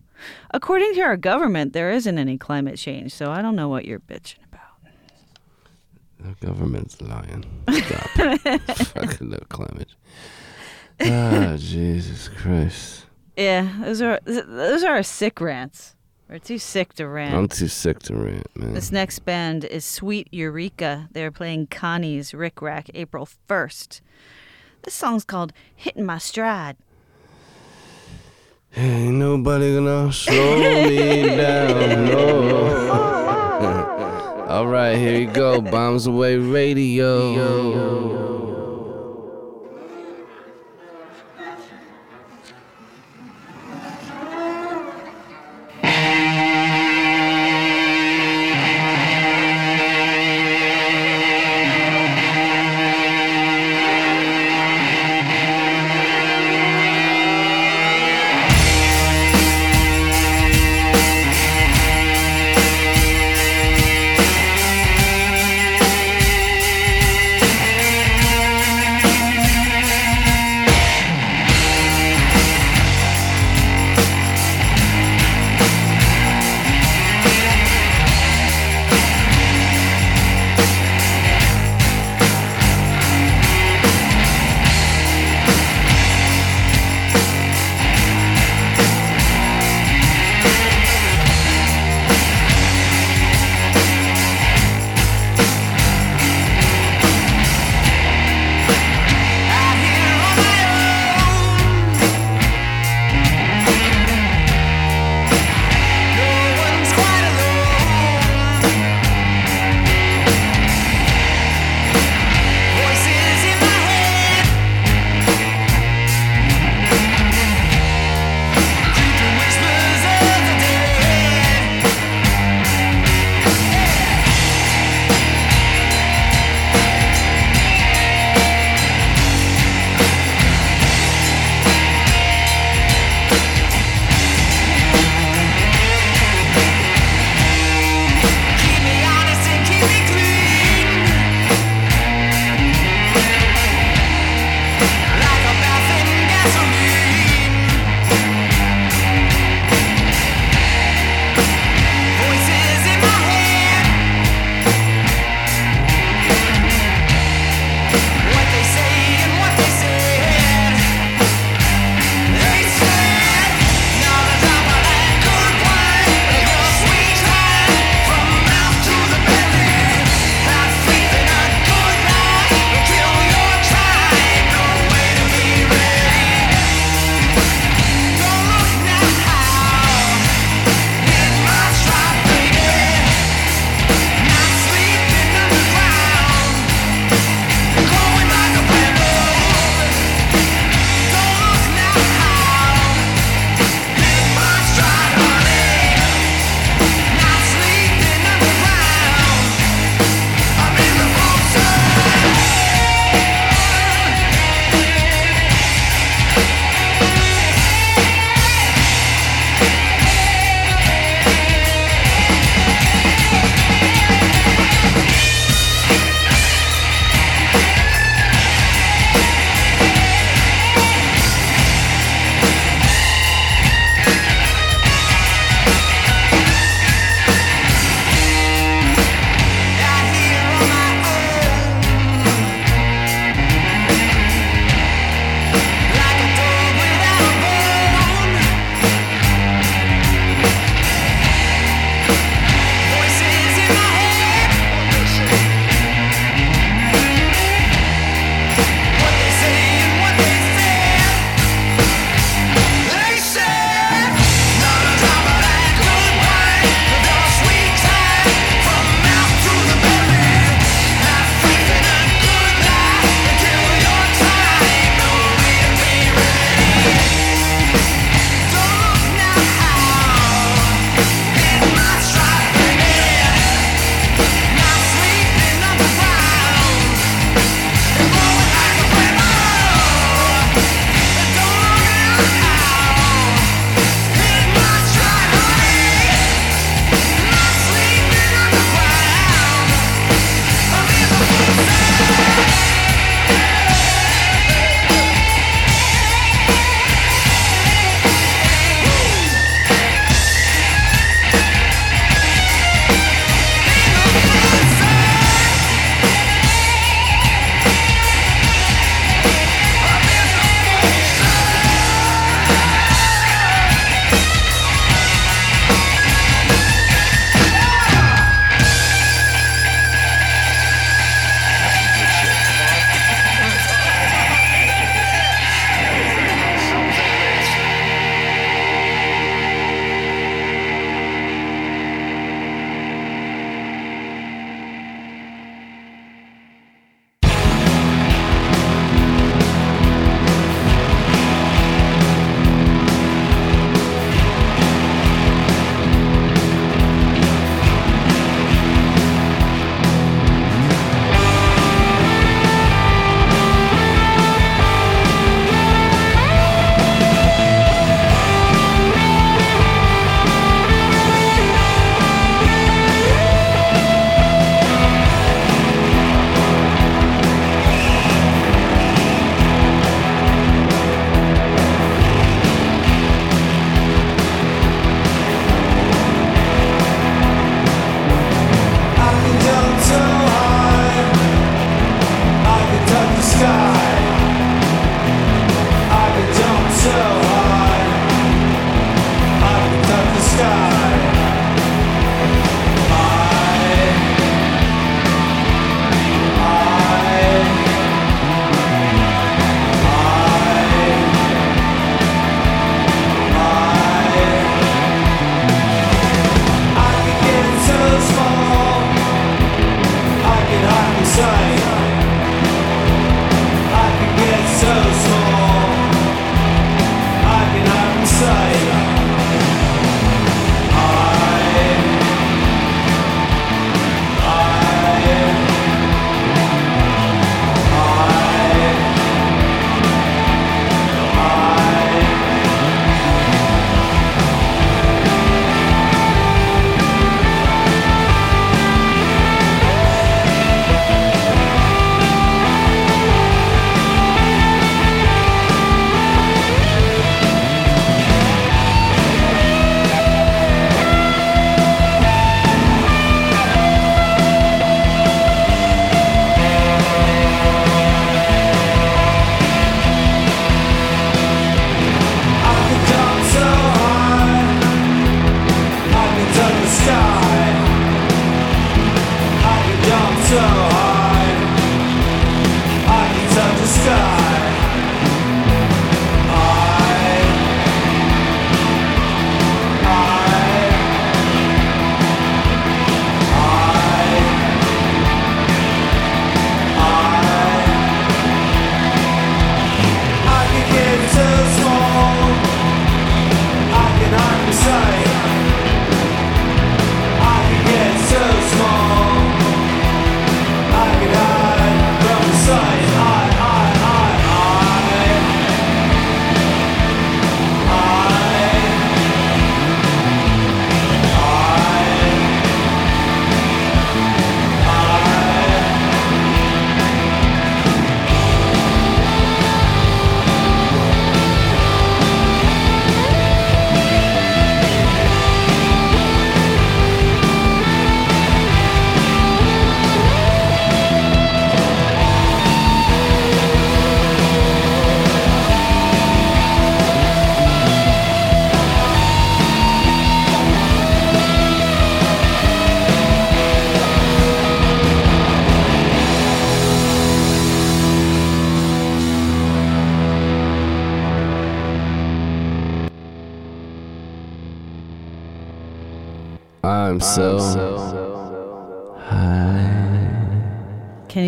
according 0.53 0.95
to 0.95 1.01
our 1.03 1.19
government, 1.19 1.75
there 1.75 1.91
isn't 1.91 2.19
any 2.19 2.39
climate 2.39 2.79
change. 2.79 3.13
So 3.13 3.31
I 3.31 3.43
don't 3.43 3.57
know 3.57 3.69
what 3.69 3.85
you're 3.85 4.01
bitching 4.01 4.39
about. 4.49 4.61
The 6.19 6.47
government's 6.47 7.01
lying. 7.03 7.45
Stop. 7.71 8.11
fucking 8.87 9.29
no 9.29 9.39
climate. 9.51 9.89
Ah, 11.03 11.57
Jesus 11.59 12.29
Christ. 12.29 13.05
Yeah, 13.37 13.71
those 13.83 14.01
are 14.01 14.19
those 14.25 14.83
are 14.83 14.95
our 14.95 15.03
sick 15.03 15.41
rants. 15.43 15.95
We're 16.31 16.39
too 16.39 16.59
sick 16.59 16.95
to 16.95 17.09
rant. 17.09 17.35
I'm 17.35 17.49
too 17.49 17.67
sick 17.67 17.99
to 18.05 18.15
rant, 18.15 18.57
man. 18.57 18.73
This 18.73 18.93
next 18.93 19.19
band 19.21 19.65
is 19.65 19.85
Sweet 19.85 20.29
Eureka. 20.31 21.09
They're 21.11 21.33
playing 21.33 21.67
Connie's 21.67 22.33
Ric 22.33 22.63
Rac 22.63 22.89
April 22.95 23.29
1st. 23.49 24.01
This 24.83 24.95
song's 24.95 25.25
called 25.25 25.53
Hitting 25.75 26.07
My 26.07 26.19
Stride. 26.19 26.77
Ain't 28.77 29.17
nobody 29.17 29.75
gonna 29.75 30.13
slow 30.13 30.57
me 30.57 31.27
down, 31.37 32.05
no. 32.07 32.87
All 34.49 34.69
right, 34.69 34.97
here 34.97 35.19
you 35.19 35.33
go. 35.33 35.61
Bombs 35.61 36.07
away 36.07 36.37
radio. 36.37 38.40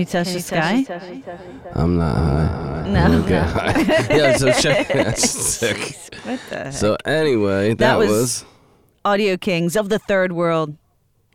Can 0.05 0.19
you 0.19 0.25
touch 0.25 0.33
the 0.33 0.41
sky? 0.41 0.85
I'm 1.75 1.97
not 1.97 2.17
high. 2.17 2.89
No. 2.89 3.19
Okay. 3.23 3.35
yeah, 4.17 4.37
so 4.37 4.53
check. 4.53 4.89
That's 4.89 5.31
sick. 5.31 5.97
What 6.25 6.41
the 6.51 6.57
heck? 6.57 6.73
So 6.73 6.97
anyway, 7.05 7.71
that, 7.71 7.79
That 7.79 7.99
was- 7.99 8.09
was, 8.11 8.45
Audio 9.05 9.37
Kings 9.37 9.77
of 9.77 9.89
the 9.89 9.99
Third 9.99 10.33
World. 10.33 10.77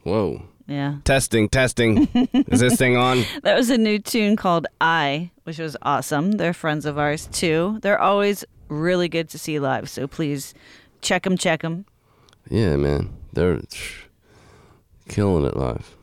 whoa. 0.03 0.43
Yeah. 0.69 0.95
Testing, 1.05 1.47
testing. 1.47 2.09
Is 2.33 2.59
this 2.59 2.75
thing 2.75 2.97
on? 2.97 3.23
That 3.43 3.55
was 3.55 3.69
a 3.69 3.77
new 3.77 3.99
tune 3.99 4.35
called 4.35 4.67
I, 4.81 5.31
which 5.45 5.59
was 5.59 5.77
awesome. 5.81 6.33
They're 6.33 6.51
friends 6.53 6.85
of 6.85 6.97
ours 6.97 7.27
too. 7.31 7.79
They're 7.81 7.99
always 8.01 8.43
really 8.67 9.07
good 9.07 9.29
to 9.29 9.39
see 9.39 9.59
live. 9.59 9.89
So 9.89 10.07
please 10.07 10.53
check 11.01 11.23
them, 11.23 11.37
check 11.37 11.61
them. 11.61 11.85
Yeah, 12.49 12.75
man. 12.75 13.13
They're 13.31 13.61
killing 15.07 15.45
it 15.45 15.55
live. 15.55 15.95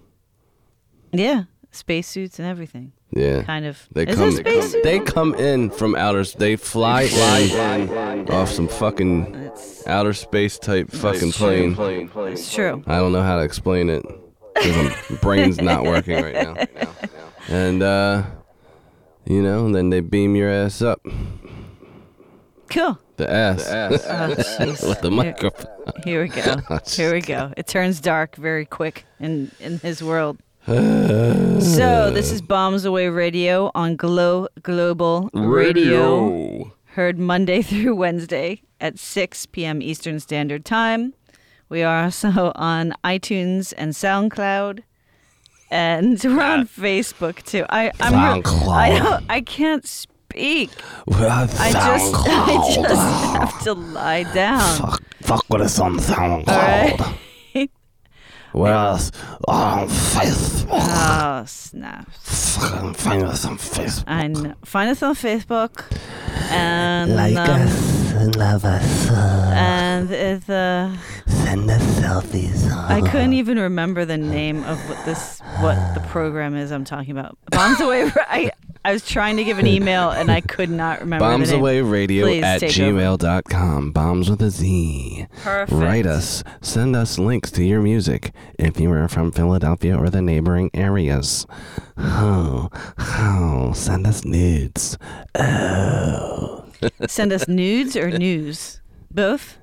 Yeah. 1.12 1.44
Spacesuits 1.74 2.38
and 2.38 2.46
everything. 2.48 2.92
Yeah. 3.10 3.42
Kind 3.42 3.66
of. 3.66 3.86
They 3.92 4.04
Is 4.06 4.16
come. 4.16 4.28
it 4.28 4.36
spacesuit? 4.36 4.82
They 4.84 5.00
come 5.00 5.34
in 5.34 5.70
from 5.70 5.94
outer. 5.94 6.24
They 6.24 6.56
fly 6.56 7.06
fly 7.08 7.38
in 7.40 8.30
off 8.30 8.50
some 8.50 8.68
fucking 8.68 9.34
It's, 9.34 9.86
outer 9.86 10.12
space 10.12 10.58
type 10.58 10.90
fucking 10.90 11.32
plane. 11.32 11.76
it's 12.28 12.52
true. 12.54 12.82
I 12.86 12.98
don't 12.98 13.12
know 13.12 13.22
how 13.22 13.36
to 13.38 13.42
explain 13.44 13.90
it. 13.90 14.04
'cause 14.56 14.76
my 15.10 15.16
brain's 15.22 15.60
not 15.60 15.82
working 15.84 16.22
right 16.22 16.34
now. 16.34 16.54
And 17.48 17.82
uh, 17.82 18.22
you 19.26 19.42
know, 19.42 19.66
and 19.66 19.74
then 19.74 19.90
they 19.90 20.00
beam 20.00 20.34
your 20.36 20.48
ass 20.48 20.80
up 20.80 21.00
Cool. 22.70 22.98
the 23.16 23.30
ass, 23.30 23.66
Oh, 23.70 24.88
with 24.88 25.00
the 25.02 25.10
microphone. 25.10 25.66
Here 26.04 26.22
we 26.22 26.28
go. 26.28 26.56
Here 26.86 27.12
we 27.12 27.20
go. 27.20 27.52
It 27.56 27.66
turns 27.66 28.00
dark 28.00 28.36
very 28.36 28.64
quick 28.64 29.04
in 29.20 29.50
in 29.60 29.78
his 29.80 30.02
world. 30.02 30.38
So 30.66 32.10
this 32.10 32.32
is 32.32 32.40
Bombs 32.40 32.84
Away 32.86 33.08
Radio 33.08 33.70
on 33.74 33.96
Glo 33.96 34.48
Global 34.62 35.28
Radio. 35.34 36.72
Heard 36.86 37.18
Monday 37.18 37.60
through 37.70 37.94
Wednesday 37.94 38.62
at 38.80 38.98
6 38.98 39.46
p.m. 39.46 39.82
Eastern 39.82 40.20
Standard 40.20 40.64
Time. 40.64 41.12
We 41.68 41.82
are 41.82 42.04
also 42.04 42.52
on 42.54 42.94
iTunes 43.04 43.74
and 43.76 43.92
SoundCloud. 43.92 44.82
And 45.70 46.22
we're 46.24 46.40
on 46.40 46.66
Facebook 46.66 47.42
too. 47.42 47.66
I 47.68 47.90
I'm 48.00 48.12
re- 48.14 48.42
SoundCloud. 48.42 48.68
I 48.68 48.98
don't, 48.98 49.24
I 49.28 49.40
can't 49.42 49.86
speak. 49.86 50.70
I 51.10 51.46
just 51.72 52.14
I 52.26 52.74
just 52.74 53.36
have 53.36 53.62
to 53.64 53.74
lie 53.74 54.22
down. 54.32 54.78
Fuck, 54.78 55.02
fuck 55.20 55.44
with 55.50 55.62
us 55.62 55.78
on 55.78 55.98
SoundCloud. 55.98 56.48
All 56.48 56.58
right. 56.58 57.14
Where 58.54 58.72
else? 58.72 59.10
On 59.48 59.88
Facebook. 59.88 60.68
Oh 60.70 61.44
snap! 61.44 62.08
Find 62.12 63.24
us 63.24 63.44
on 63.44 63.58
Facebook. 63.58 64.04
I 64.06 64.28
know. 64.28 64.54
Find 64.64 64.90
us 64.90 65.02
on 65.02 65.16
Facebook, 65.16 65.84
and 66.52 67.16
Like 67.16 67.36
um, 67.36 67.62
us, 67.62 68.36
love 68.36 68.64
us, 68.64 69.10
uh, 69.10 69.52
and 69.56 70.08
it's 70.08 70.48
uh, 70.48 70.96
send 71.26 71.68
us 71.68 71.82
selfies. 71.98 72.70
I 72.70 73.00
couldn't 73.00 73.32
even 73.32 73.58
remember 73.58 74.04
the 74.04 74.18
name 74.18 74.62
of 74.64 74.78
what 74.88 75.04
this 75.04 75.40
what 75.58 75.76
the 75.94 76.00
program 76.06 76.54
is 76.54 76.70
I'm 76.70 76.84
talking 76.84 77.10
about. 77.10 77.36
Bombs 77.50 77.80
away. 77.80 78.08
I 78.16 78.52
I 78.86 78.92
was 78.92 79.06
trying 79.06 79.38
to 79.38 79.44
give 79.44 79.58
an 79.58 79.66
email 79.66 80.10
and 80.10 80.30
I 80.30 80.42
could 80.42 80.68
not 80.68 81.00
remember. 81.00 81.24
Bombs 81.24 81.50
away 81.50 81.80
radio 81.80 82.26
Please 82.26 82.44
at 82.44 82.62
over. 82.62 82.70
gmail.com. 82.70 83.92
Bombs 83.92 84.28
with 84.28 84.42
a 84.42 84.50
Z. 84.50 85.26
Perfect. 85.38 85.72
Write 85.72 86.04
us. 86.04 86.44
Send 86.60 86.94
us 86.94 87.18
links 87.18 87.50
to 87.52 87.64
your 87.64 87.80
music 87.80 88.32
if 88.58 88.78
you 88.78 88.92
are 88.92 89.08
from 89.08 89.32
Philadelphia 89.32 89.96
or 89.96 90.10
the 90.10 90.20
neighboring 90.20 90.70
areas. 90.74 91.46
Oh, 91.96 92.68
oh, 92.98 93.72
send 93.74 94.06
us 94.06 94.22
nudes. 94.26 94.98
Oh. 95.34 96.66
Send 97.06 97.32
us 97.32 97.48
nudes 97.48 97.96
or 97.96 98.10
news. 98.10 98.82
Both. 99.10 99.56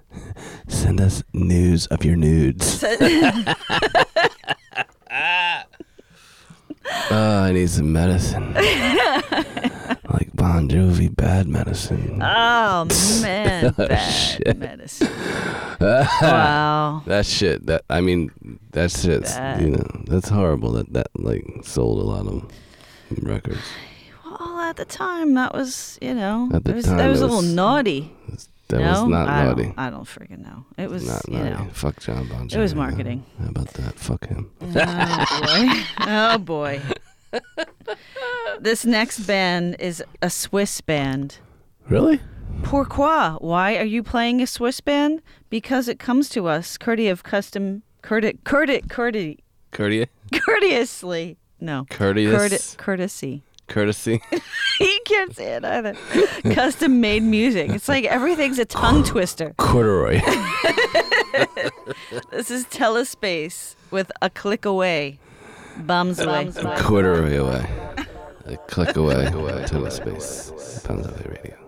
Send 0.68 1.00
us 1.00 1.24
news 1.32 1.86
of 1.88 2.04
your 2.04 2.16
nudes. 2.16 2.84
Oh, 6.86 7.44
I 7.44 7.52
need 7.52 7.70
some 7.70 7.92
medicine. 7.94 8.54
like 8.54 10.34
Bon 10.34 10.68
Jovi, 10.68 11.14
bad 11.16 11.48
medicine. 11.48 12.22
Oh 12.22 12.88
man, 13.22 13.74
oh, 13.78 13.88
bad 13.88 14.10
shit. 14.10 14.58
medicine. 14.58 15.08
wow. 15.82 17.04
That 17.06 17.26
shit. 17.26 17.66
That 17.68 17.84
I 17.90 18.02
mean, 18.02 18.32
that 18.72 18.92
shit's 18.92 19.34
Bad. 19.36 19.62
you 19.62 19.70
know 19.72 19.86
that's 20.06 20.30
horrible. 20.30 20.72
That 20.74 20.92
that 20.94 21.08
like 21.16 21.46
sold 21.64 22.00
a 22.00 22.04
lot 22.04 22.28
of 22.28 22.52
records. 23.22 23.62
Well, 24.26 24.60
at 24.60 24.78
the 24.78 24.86
time, 24.86 25.34
that 25.36 25.54
was 25.54 25.98
you 26.02 26.14
know, 26.14 26.50
At 26.54 26.64
the 26.64 26.74
was, 26.74 26.86
time, 26.86 26.98
that 26.98 27.08
was 27.08 27.22
a 27.22 27.28
little 27.28 27.42
naughty. 27.42 28.12
That 28.72 28.80
no? 28.82 28.92
was 28.92 29.04
not 29.10 29.28
I 29.30 29.44
naughty. 29.46 29.64
Don't, 29.64 29.80
I 29.80 29.90
don't 29.90 30.04
freaking 30.04 30.40
know. 30.40 30.66
It 30.78 30.90
was 30.90 31.08
Not 31.08 31.22
you 31.28 31.38
naughty. 31.38 31.50
know. 31.66 31.70
Fuck 31.74 32.00
John 32.02 32.28
Bon 32.28 32.48
Jovi. 32.50 32.56
It 32.56 32.60
was 32.60 32.76
marketing. 32.76 33.24
How 33.42 33.50
about 33.50 33.68
that? 33.74 33.94
Fuck 34.00 34.28
him. 34.28 34.52
Oh 34.62 35.38
boy. 35.42 35.84
Oh 36.00 36.38
boy. 36.38 36.82
this 38.60 38.86
next 38.86 39.20
band 39.22 39.76
is 39.80 40.04
a 40.22 40.30
Swiss 40.30 40.82
band. 40.82 41.38
Really? 41.90 42.20
Pourquoi? 42.64 43.38
Why 43.40 43.78
are 43.78 43.86
you 43.86 44.04
playing 44.04 44.42
a 44.42 44.48
Swiss 44.48 44.82
band? 44.82 45.22
Because 45.50 45.88
it 45.88 46.00
comes 46.00 46.30
to 46.30 46.48
us 46.48 46.78
courtesy 46.78 47.08
of 47.08 47.24
custom 47.24 47.84
courte 48.02 48.44
courte 48.44 48.88
courte 48.90 49.40
Courteous. 49.72 50.10
courteously. 50.46 51.38
No. 51.60 51.86
Courteous. 51.90 52.34
Courte- 52.34 52.78
courtesy. 52.78 53.44
Courtesy. 53.72 54.22
he 54.80 55.00
can't 55.06 55.34
say 55.34 55.54
it 55.54 55.64
either. 55.64 55.96
Custom 56.54 57.00
made 57.00 57.24
music. 57.24 57.70
It's 57.70 57.88
like 57.88 58.04
everything's 58.04 58.60
a 58.60 58.66
tongue 58.66 59.04
twister. 59.04 59.54
Corduroy. 59.58 60.22
This 62.32 62.52
is 62.52 62.66
Telespace 62.66 63.76
with 63.90 64.12
a 64.22 64.30
click 64.30 64.66
away. 64.66 65.20
Bums 65.78 66.20
away. 66.20 66.52
Corduroy 66.78 67.38
away. 67.38 67.66
A 68.46 68.58
click 68.68 68.98
away. 68.98 69.28
away. 69.28 69.66
To 69.68 69.74
the 69.76 69.80
away 71.08 71.30
radio. 71.30 71.61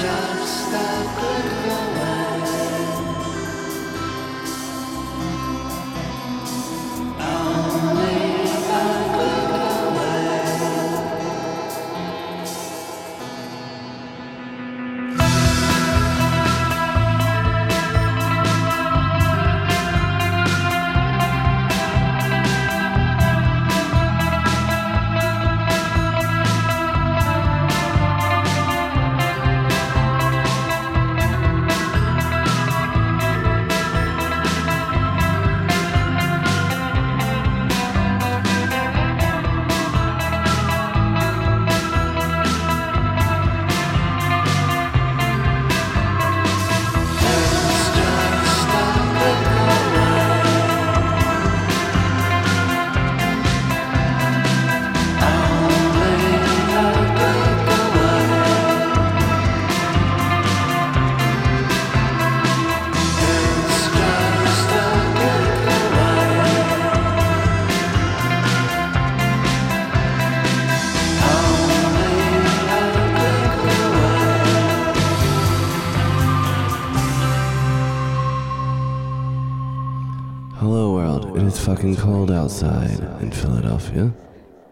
just 0.00 0.70
the 0.70 0.78
good. 1.20 1.57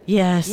Yes. 0.06 0.48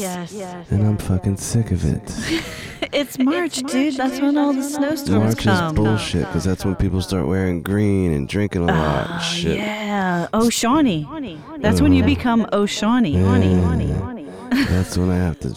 and 0.71 0.85
I'm 0.87 0.97
fucking 0.97 1.37
sick 1.37 1.71
of 1.71 1.85
it. 1.85 2.43
It's 2.91 3.17
March, 3.17 3.55
dude. 3.63 3.95
That's 3.95 4.19
when 4.19 4.37
all 4.37 4.53
the 4.53 4.61
snowstorms 4.61 5.07
come. 5.07 5.23
March 5.23 5.37
is 5.39 5.45
come. 5.45 5.73
bullshit 5.75 6.27
because 6.27 6.43
that's 6.43 6.63
when 6.63 6.75
people 6.75 7.01
start 7.01 7.25
wearing 7.25 7.63
green 7.63 8.11
and 8.13 8.27
drinking 8.27 8.69
a 8.69 8.73
lot 8.73 9.09
and 9.09 9.21
shit. 9.23 9.57
Yeah. 9.57 10.27
Oh, 10.31 10.49
Shawnee. 10.51 11.07
That's 11.57 11.81
when 11.81 11.93
you 11.93 12.03
become 12.03 12.45
Oh, 12.51 12.67
Shawnee. 12.67 13.13
That's 14.67 14.95
when 14.95 15.09
I 15.09 15.15
have 15.15 15.39
to. 15.39 15.55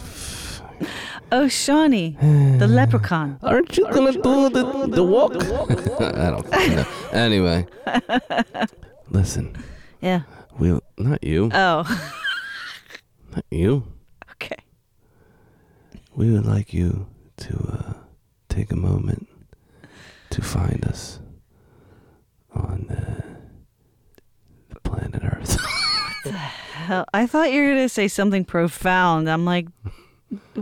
Oh, 1.31 1.47
Shawnee, 1.47 2.17
the 2.57 2.67
leprechaun. 2.79 3.37
Aren't 3.43 3.77
you 3.77 3.83
gonna 3.91 4.13
do 4.13 4.49
the, 4.49 4.87
the 4.87 5.03
walk? 5.03 5.35
I 6.01 6.31
don't 6.31 6.49
know. 6.49 6.85
Anyway, 7.11 7.67
listen, 9.11 9.55
Yeah. 10.01 10.21
We'll 10.57 10.81
not 10.97 11.23
you, 11.23 11.51
Oh, 11.53 11.83
not 11.83 12.11
you. 13.49 13.83
okay. 14.31 14.57
We 16.15 16.31
would 16.31 16.45
like 16.45 16.73
you 16.73 17.07
to 17.37 17.69
uh, 17.71 17.93
take 18.49 18.71
a 18.71 18.75
moment 18.75 19.27
to 20.31 20.41
find 20.41 20.83
us 20.85 21.19
on 22.53 22.89
uh, 22.89 23.21
the 24.69 24.79
planet 24.81 25.23
Earth. 25.23 25.59
Hell, 26.73 27.05
I 27.13 27.27
thought 27.27 27.51
you 27.51 27.61
were 27.63 27.69
gonna 27.69 27.89
say 27.89 28.07
something 28.07 28.45
profound. 28.45 29.29
I'm 29.29 29.45
like, 29.45 29.67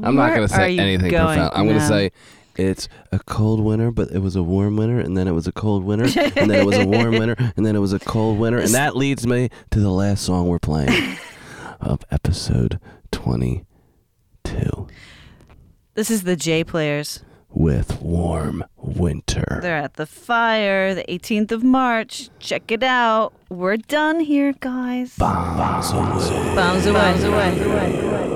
I'm 0.01 0.15
not 0.15 0.33
gonna 0.33 0.47
say 0.47 0.77
anything 0.77 1.09
going? 1.11 1.37
profound. 1.37 1.51
I'm 1.53 1.67
gonna 1.67 1.87
say 1.87 2.11
it's 2.57 2.87
a 3.11 3.19
cold 3.19 3.61
winter, 3.61 3.91
but 3.91 4.11
it 4.11 4.19
was 4.19 4.35
a 4.35 4.43
warm 4.43 4.77
winter, 4.77 4.99
and 4.99 5.17
then 5.17 5.27
it 5.27 5.31
was 5.31 5.47
a 5.47 5.51
cold 5.51 5.83
winter, 5.83 6.05
and 6.35 6.49
then 6.49 6.59
it 6.59 6.65
was 6.65 6.77
a 6.77 6.85
warm 6.85 7.11
winter, 7.19 7.35
and 7.55 7.65
then 7.65 7.75
it 7.75 7.79
was 7.79 7.93
a 7.93 7.99
cold 7.99 8.39
winter, 8.39 8.59
and 8.59 8.73
that 8.73 8.95
leads 8.95 9.25
me 9.25 9.49
to 9.71 9.79
the 9.79 9.91
last 9.91 10.23
song 10.25 10.47
we're 10.47 10.59
playing 10.59 10.89
of 11.79 12.03
episode 12.11 12.79
22 13.11 13.65
this 15.95 16.11
is 16.11 16.23
the 16.23 16.35
Jayplayers. 16.35 17.23
with 17.49 18.01
warm 18.01 18.65
winter. 18.75 19.59
They're 19.61 19.77
at 19.77 19.93
the 19.93 20.05
fire, 20.05 20.93
the 20.93 21.05
18th 21.07 21.53
of 21.53 21.63
March. 21.63 22.29
Check 22.39 22.69
it 22.69 22.83
out. 22.83 23.31
We're 23.49 23.77
done 23.77 24.19
here, 24.19 24.53
guys. 24.59 25.15
Bombs 25.15 25.91
away. 25.91 26.55
Bombs 26.55 26.85
away. 26.85 26.99
Bombs 26.99 27.23
away. 27.23 28.34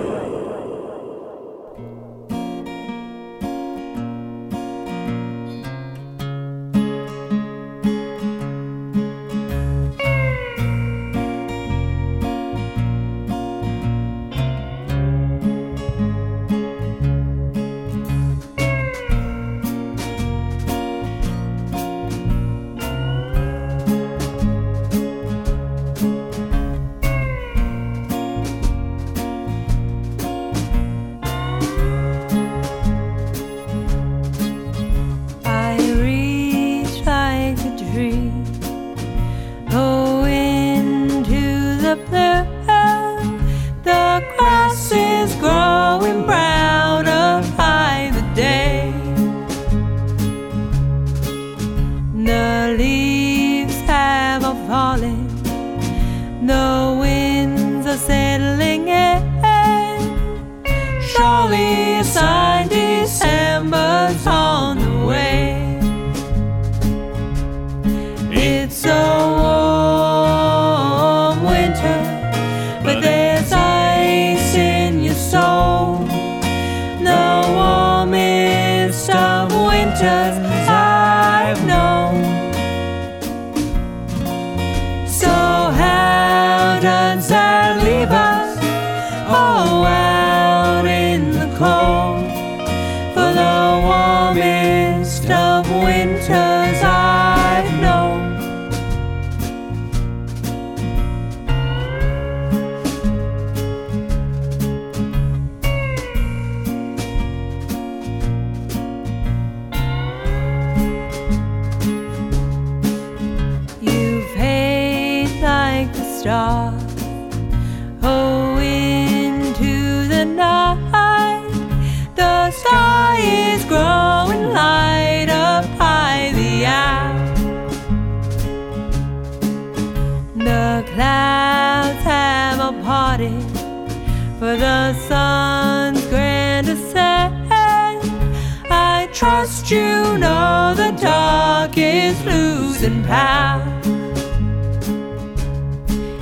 Power. 143.09 143.65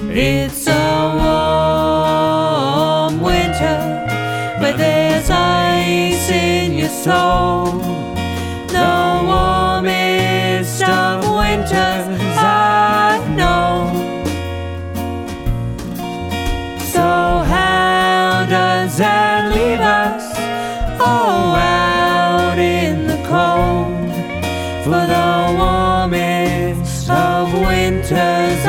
It's 0.09 0.65
a 0.67 0.71
warm 1.21 3.13
winter, 3.21 3.79
but 4.61 4.77
there's 4.77 5.29
ice 5.29 6.29
in 6.29 6.73
your 6.81 6.93
soul. 7.05 7.65
The 8.77 8.93
warmest 9.31 10.81
of 10.81 11.17
winters 11.39 12.37
I've 12.39 13.27
known. 13.41 13.89
So 16.93 17.05
how 17.53 18.45
does 18.49 18.97
that 18.97 19.39
leave 19.53 19.83
us? 20.03 20.23
Oh, 20.99 21.53
out 21.53 22.57
in 22.57 23.07
the 23.11 23.19
cold 23.27 24.07
for 24.85 25.01
the 25.13 25.16
winters 27.89 28.65